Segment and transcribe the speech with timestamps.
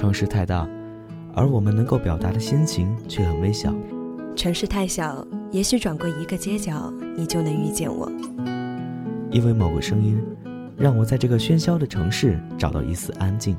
[0.00, 0.66] 城市太大，
[1.34, 3.70] 而我们能够表达的心情却很微小。
[4.34, 8.10] 城市太小，也许转过一个街角，你就能遇见我。
[9.30, 10.18] 因为某个声音，
[10.78, 13.54] 让我在这个喧嚣的城市找到一丝安静。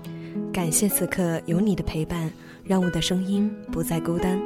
[0.51, 2.31] 感谢此刻有你的陪伴，
[2.63, 4.41] 让我的声音不再孤单。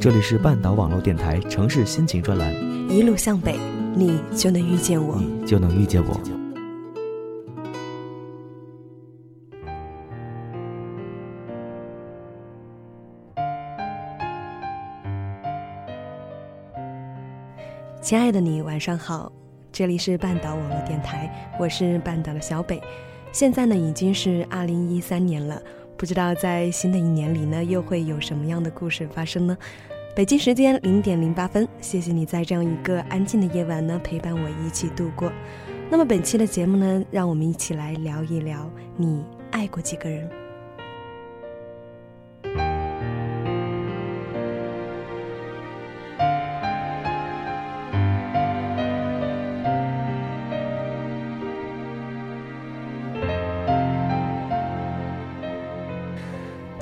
[0.00, 2.52] 这里是半岛网络电台城市心情专栏，
[2.90, 3.56] 一路向北，
[3.94, 6.20] 你就能遇见我，你就能遇见我。
[18.02, 19.30] 亲爱的你，晚上好，
[19.70, 22.82] 这里是半岛网络电台，我是半岛的小北。
[23.30, 25.62] 现在呢已经是二零一三年了，
[25.96, 29.56] 不知道在新的一年里呢又会有什么样的故事发生呢？
[30.16, 35.32] 北京时间零点零八分，谢谢你在这样一个安静的夜晚呢陪伴我一起度过。
[35.88, 40.28] 那么本期的节目呢，让我们一起来聊一聊，你爱过几个人？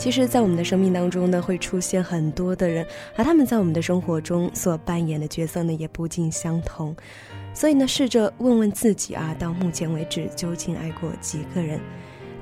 [0.01, 6.97] 其实，在我们的生命当中呢，会出现很多的人，而他们在我们的生活中所扮演的角色呢，也不尽相同。
[7.53, 11.79] 所以呢，试着问问自己啊，到目前为止究竟爱过几个人？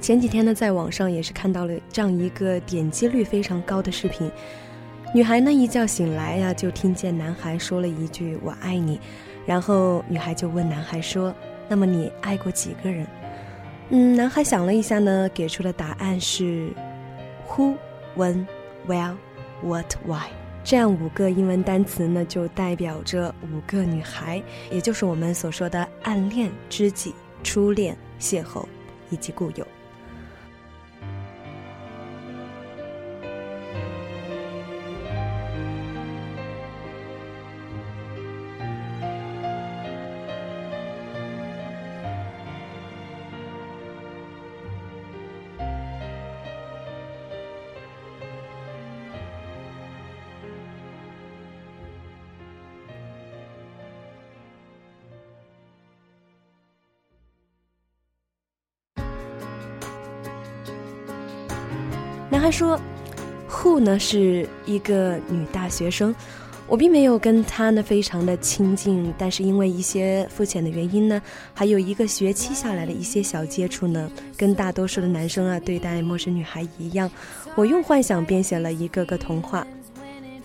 [0.01, 4.31] 前几天呢，在网上也是看到了这样一个点击率非常高的视频：
[5.13, 9.01] 女孩呢一觉醒来呀，就听见男孩说了一句“我爱你”，
[9.45, 11.35] 然后女孩就问男孩说
[11.69, 13.05] ：“那么你爱过几个人？”
[13.91, 16.73] 嗯，男孩想了一下呢，给出的答案是。
[17.49, 17.77] Who,
[18.17, 18.47] when,
[18.87, 19.17] where,
[19.63, 20.29] what, why？
[20.65, 28.65] 这样五个英文单词呢，就代表着五个女孩，也就是我们所说的暗恋、知己、初恋、邂逅
[29.09, 29.67] 以及故友。
[62.39, 62.81] 男孩说
[63.51, 66.15] ：“Who 呢是一个女大学生，
[66.69, 71.21] 我并没有跟她呢非常的亲近，但是因为一些肤浅的原因呢，
[71.53, 77.11] 还有一个学期下来的一些小接触呢，跟大多数的男生啊对待陌生女孩一样，
[77.57, 79.67] 我用幻想编写了一个个童话。”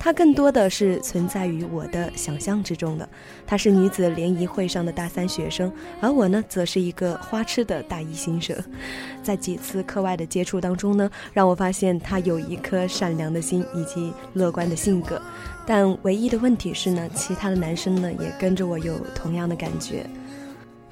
[0.04, 3.08] 她更多的是存在于我的想象之中的。
[3.48, 5.72] 她是女子联谊会上的大三学生，
[6.02, 8.54] 而我呢，则是一个花痴的大一新生。
[9.24, 15.22] 在几次课外的接触当中呢，让我发现她有一颗善良的心以及乐观的性格。
[15.66, 20.06] 但唯一的问题是呢，其他的男生呢，也跟着我有同样的感觉。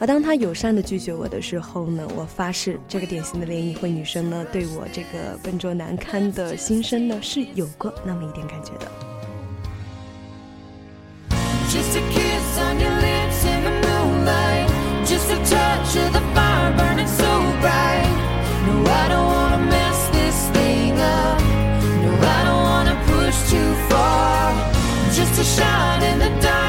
[0.01, 8.91] 而当他友善的拒绝我的时候呢，我发誓，这个典型的联谊会女生呢，对我这个笨拙难堪的心声呢，是有过那么一点感觉的。
[15.91, 16.01] 听
[26.44, 26.60] 完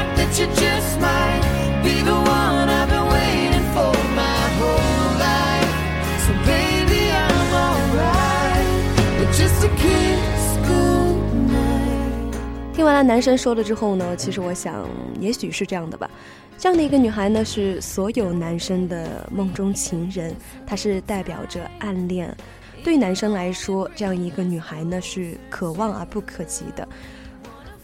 [12.93, 14.87] 了男生说了之后呢，其实我想，
[15.19, 16.09] 也许是这样的吧。
[16.57, 22.35] 这样的一个女孩呢，是所有男生的梦中情人，她是代表着暗恋。
[22.83, 26.87] 对男生来说，这样一个女孩呢，是可望而不可及的。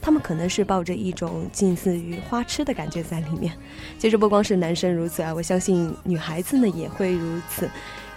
[0.02, 3.54] 他们可能是抱着一种近似于花痴的感觉在里面。
[3.98, 7.70] 其实不光是男生如此啊，我相信女孩子呢也会如此。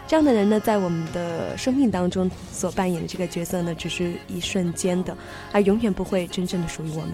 [0.07, 5.17] 这样的人呢，在我们的生命当中所扮演的这个角色呢，只是一瞬间的，
[5.53, 7.13] 而永远不会真正的属于我们。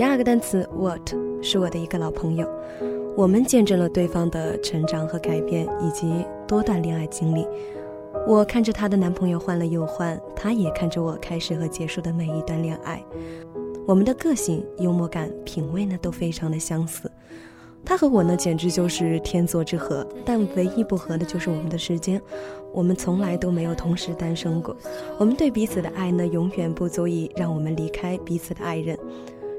[0.00, 1.12] 第二个单词 what
[1.42, 2.48] 是我的一个老朋友，
[3.14, 7.46] 我们见证了对方的成长和改变，以及多段恋爱经历。
[8.26, 13.04] 我看着她的男朋友换了又换，她也看着我开始和结束的每一段恋爱。
[13.86, 17.12] 我们的个性、幽默感、品味呢都非常的相似。
[17.84, 22.18] 他和我呢简直就是天作之合，但唯一不合的就是我们的时间。
[22.72, 24.74] 我们从来都没有同时单身过。
[25.18, 28.98] 我们对彼此的爱呢，永远不足以让我们离开彼此的爱人。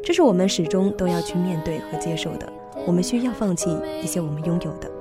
[0.04, 2.52] 这是我们始终都要去面对和接受的。
[2.86, 3.70] 我们需要放弃
[4.04, 4.92] 一些我们拥有的。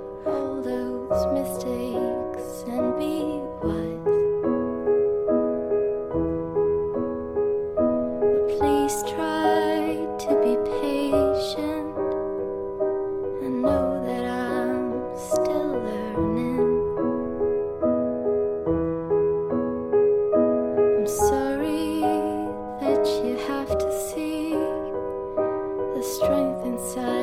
[26.81, 27.19] 在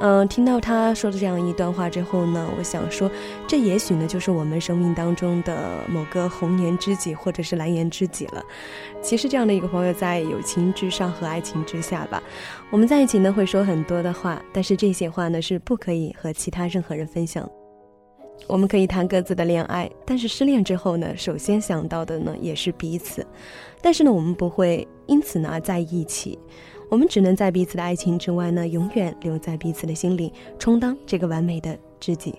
[0.00, 3.10] 嗯听到他说的这样一段话之后呢，我想说，
[3.48, 8.40] 这也许呢就是我们生命当中的某个红颜知己或者是蓝颜知己了。
[9.02, 12.22] 其实这样的一个朋友，在友情之上和爱情之下吧，
[12.70, 17.50] 我们在一起呢会说很多的话，但是这些话呢是不可以和其他任何人分享。
[18.46, 23.26] 我们可以谈各自的恋爱，但是失恋之后呢，首先想到的呢也是彼此，
[23.82, 26.38] 但是呢我们不会因此呢在一起。
[26.88, 32.34] 我们只能在彼此的爱情之外呢，永远留在彼此的心里，充当这个完美的知己。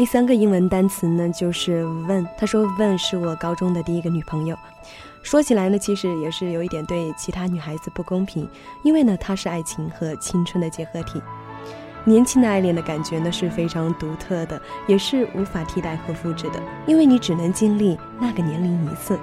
[0.00, 2.26] 第三个英文单词呢，就是 “when”。
[2.38, 4.56] 他说：“when 是我高中的第一个女朋友。
[5.22, 8.48] 说起来呢，其实也是有一点对其他女孩子不公平，
[8.82, 11.20] 因为呢，她是爱情和青春的结合体。
[12.04, 19.18] 年轻的爱恋的感觉呢是非常独特的，也是无法替代和复制的，因为你只能经历那个年龄一次。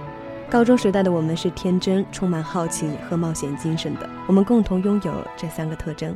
[0.48, 6.15] 高中时代的我们是天真、充满好奇和冒险精神的，我们共同拥有这三个特征。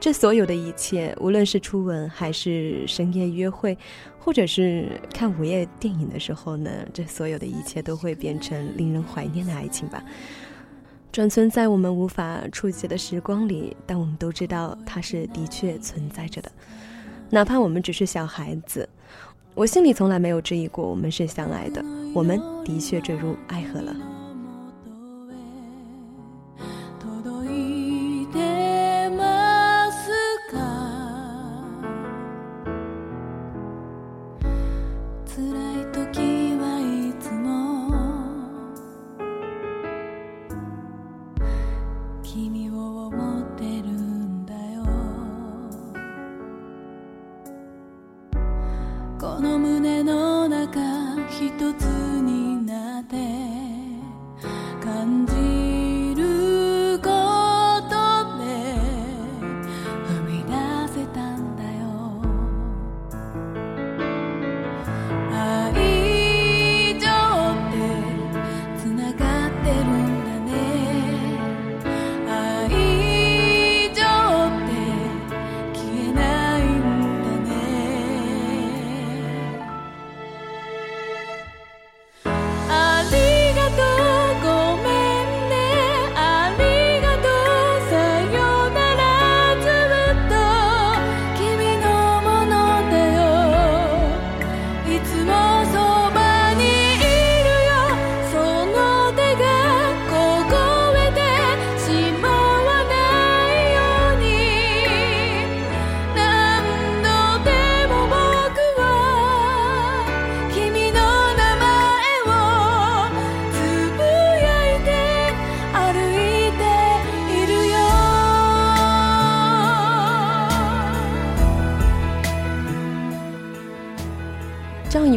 [0.00, 3.78] 这所有的一切，无论是初吻，还是深夜约会，
[4.18, 10.04] 或者是看午夜电影的时候呢，这所有的一切都会变成令人怀念的爱情吧。
[11.10, 16.52] 转存在我们无法触及的时光里，但我们都知道它是的确存在着的，
[17.30, 18.86] 哪怕我们只是小孩子。
[19.54, 21.82] 我心里从来没有质疑过我们是相爱的，
[22.12, 24.13] 我们的确坠入爱河了。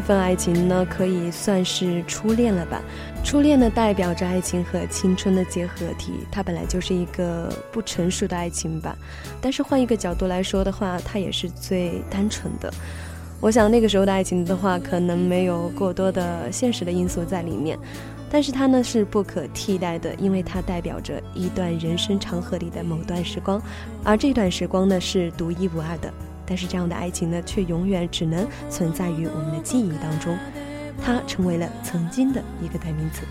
[0.08, 2.82] 份爱情呢，可以算是初恋了吧？
[3.26, 8.96] 初恋呢，代表着爱情和青春的结合体，它本来就是一个不成熟的爱情吧。
[9.42, 12.74] 但是换一个角度来说的话，它也是最单纯的。
[13.42, 17.78] 我想那个时候的爱情的话，可能没有过多的现实的因素在里面，
[18.32, 23.62] 但是它呢是不可替代的，因为它代表着一段人生长河里的某段时光，
[24.06, 26.14] 而这段时光呢是独一无二的。
[26.48, 30.38] 但是这样的爱情呢，却永远只能存在于我们的记忆当中，
[31.04, 33.24] 它成为了曾经的一个代名词。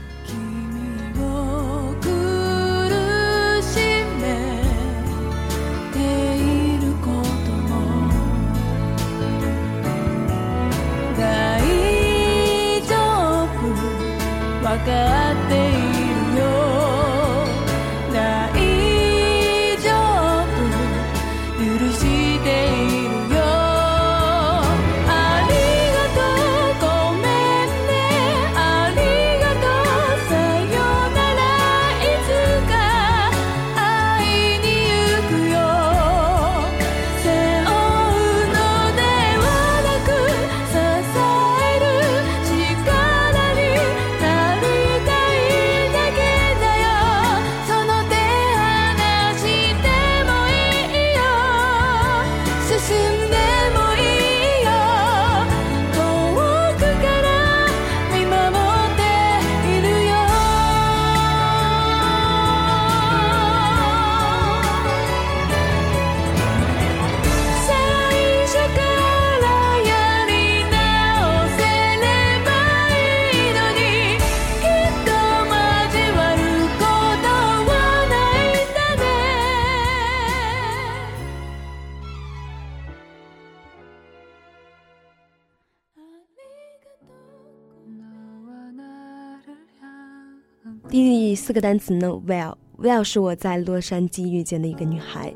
[91.36, 95.32] 四个单词呢，Well，Well 是我在洛杉矶遇见的一个女孩，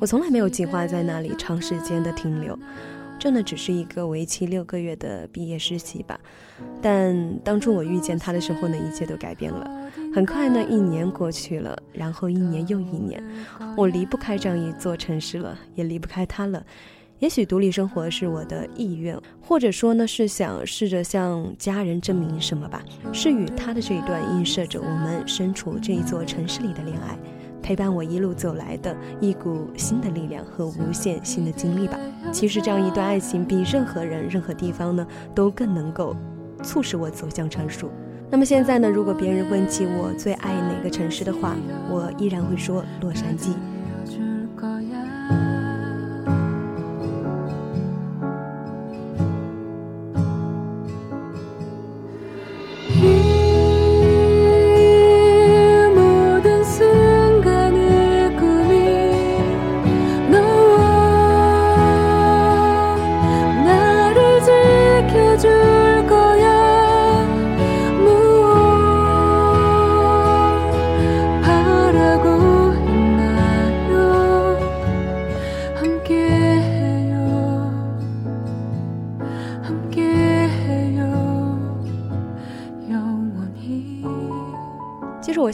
[0.00, 2.58] 我从来没有计划在那里长时间的停留，
[3.18, 6.18] 这呢只是一个为期六个月的毕业实习吧。
[6.80, 9.68] 但当初我遇见她的时候呢，一切都改变了。
[10.14, 13.22] 很快呢，一年过去了，然后一年又一年，
[13.76, 16.64] 我离不开这样一座城市了，也离不开她了。
[17.20, 22.82] 也许独立生活是我的意愿，或者说呢是想试着向家人证明什么吧。
[23.12, 27.18] 是与他的这一段映射着我们身处这一座城市里的恋爱，
[27.60, 32.00] 陪伴我一路走来的一股新的力量和无限新的经历吧。
[32.32, 36.16] 其实这样一段爱情比任何人、任何地方呢都更能够
[36.62, 37.90] 促使我走向成熟。
[38.30, 41.54] 那么现在呢，如果别人问起我最爱哪个城市的话，
[41.90, 43.50] 我依然会说洛杉矶。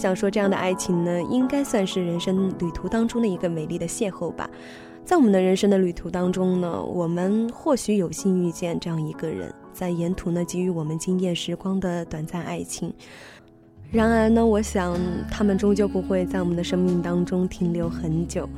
[0.06, 4.48] 想说，这样的爱情呢，应该算是人生旅途当中的一个美丽的邂逅吧。
[5.04, 12.94] 在我们的人生的旅途当中呢，我们或许有幸遇见这样一个人，在沿途呢给予我们惊艳时光的短暂爱情。
[13.90, 14.96] 然而呢，我想
[15.28, 18.48] 他们终究不会在我们的生命当中停留很久。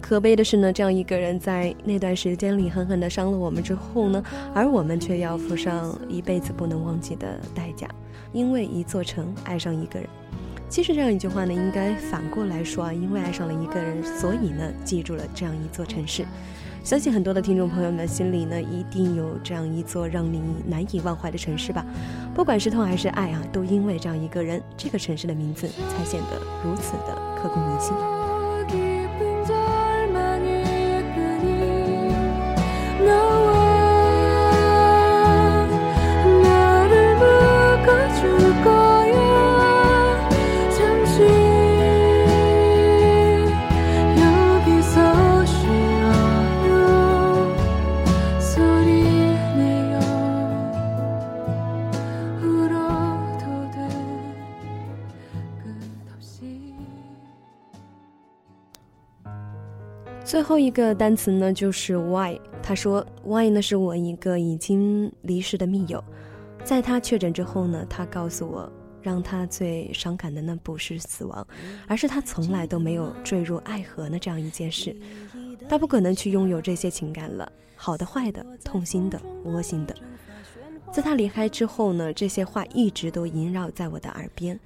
[0.00, 4.22] 可悲的是呢，这样一个人在那段时间里狠狠地伤了我们之后呢，
[4.54, 7.88] 而我们却要付上一辈子不能忘记的代价，
[8.32, 10.08] 因为一座城爱上一个人。
[10.68, 16.24] 其实这样一句话呢，应该反过来说啊，因为爱上了一个人，所以呢，记住了这样一座城市。
[16.82, 21.86] 相信很多的听众朋友们心里呢，一定有这样一座让你难以忘怀的城市吧。
[22.34, 29.03] 不管是痛还是爱啊，都因为这样一个人，这个城市的名字才显得如此的刻骨铭心。
[60.34, 62.36] 最后一个单词呢，就是 why。
[62.60, 66.02] 他说，why 呢是我一个已经离世的密友，
[66.64, 68.68] 在他确诊之后呢，他告诉我，
[69.00, 71.46] 让他最伤感的呢不是死亡，
[71.86, 74.96] 而是他从来都没有坠入爱河呢这样一件事。
[75.68, 79.94] 他不可能去拥有这些情感了，好的、坏的、痛心的、窝心的。
[80.90, 84.58] 在他离开之后呢，这些话一直都萦绕在我的耳边。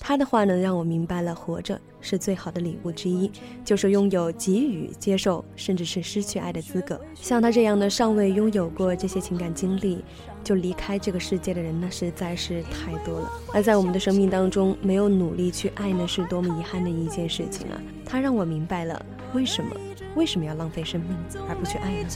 [0.00, 3.30] 他的话呢，让我明白了，活着是最好的礼物之一，
[3.64, 6.98] 就是拥有给予、接受，甚至是失去爱的资格。
[7.14, 10.02] 像他这样的尚未拥有过这些情感经历
[10.42, 13.30] 就离开这个世界的人呢，实在是太多了。
[13.52, 17.80] 而在我们的生命当中，没有努力去爱呢，是多么遗憾的一件事情啊！
[18.06, 19.76] 他让我明白了为什么
[20.14, 21.10] 为什么要浪费生命
[21.48, 22.08] 而不去爱呢？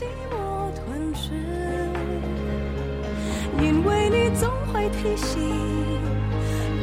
[3.61, 6.02] 因为你总会提醒。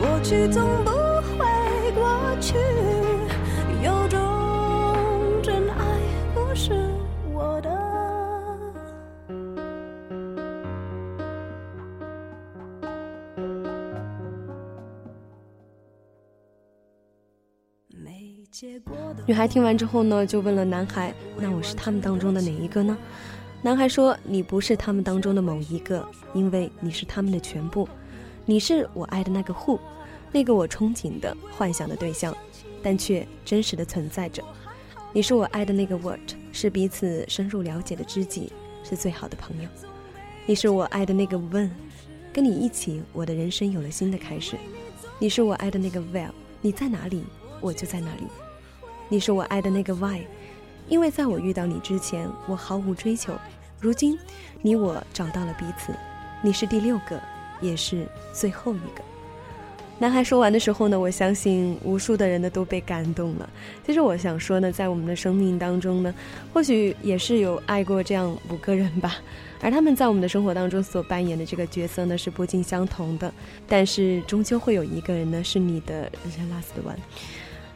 [0.01, 2.55] 过去总不会过去，
[3.85, 4.19] 有种
[5.43, 6.01] 真爱
[6.35, 6.73] 不是
[7.35, 7.69] 我的。
[19.27, 22.97] 女孩听完之后呢，就问了男孩：“那我是他们当中的哪一个呢？”
[23.63, 27.87] 男孩说：“你不是他们当中的某一个，因为你是他们的全部。”
[28.51, 29.79] 你是我爱的那个 who，
[30.33, 32.37] 那个我憧憬的幻想的对象，
[32.83, 34.43] 但却真实的存在着。
[35.13, 36.19] 你是我爱的那个 what，
[36.51, 39.69] 是彼此深入了解的知己，是最好的朋友。
[40.47, 41.71] 你是我爱的那个 when，
[42.33, 44.57] 跟你一起，我的人生有了新的开始。
[45.21, 47.23] 你是我爱的那个 where，你在哪里，
[47.61, 48.25] 我就在哪里。
[49.09, 50.23] 你是我爱的那个 why，
[50.89, 53.33] 因为在我遇到你之前，我毫无追求。
[53.79, 54.19] 如今，
[54.61, 55.95] 你我找到了彼此。
[56.43, 57.23] 你是第六个。
[57.61, 59.03] 也是最后一个。
[59.99, 63.47] 男孩说完的时候呢，我相信无数的人呢都被感动了。
[63.85, 66.15] 其实我想说呢，在我们的生命当中呢，
[66.55, 69.17] 或许也是有爱过这样五个人吧，
[69.61, 73.31] 而他们在我们的生活当中所扮演的这个角色呢是不尽相同的，
[73.69, 76.11] 但是终究会有一个人呢是你的
[76.51, 76.97] last one。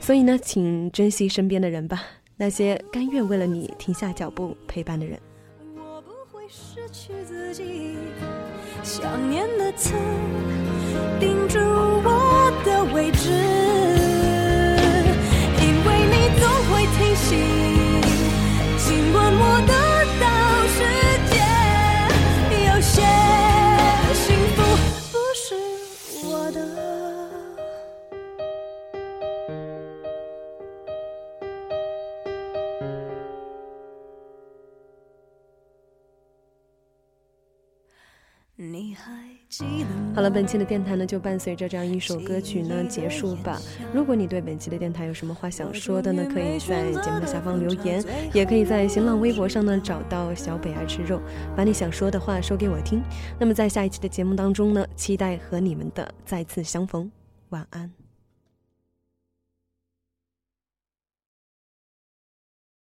[0.01, 2.03] 所以呢，请珍惜身边的人吧，
[2.39, 5.21] 那些甘愿为了你停下脚步陪伴的人。
[5.77, 7.99] 我不会失去自己。
[8.85, 9.95] 想念的刺，
[11.19, 13.31] 钉住我的位置，
[15.59, 17.33] 因为你总会提醒，
[40.15, 43.61] 好了，本期的电台呢就伴随着这样一首歌曲呢结束吧。
[43.93, 48.03] 如果你对本期的电台有什么话想说的呢，可以在节目的下方留言，
[48.33, 51.21] 也可以在新浪微博上呢找到小北爱吃肉，
[51.57, 53.01] 把你想说的话说给我听。
[53.39, 57.11] 那么在下一期的节目当中呢，期待和你们的再次相逢。
[57.51, 58.04] 晚安。